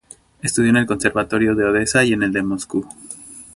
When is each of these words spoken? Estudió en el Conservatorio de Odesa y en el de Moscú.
Estudió 0.41 0.71
en 0.71 0.77
el 0.77 0.87
Conservatorio 0.87 1.53
de 1.53 1.63
Odesa 1.63 2.03
y 2.03 2.13
en 2.13 2.23
el 2.23 2.33
de 2.33 2.41
Moscú. 2.41 2.87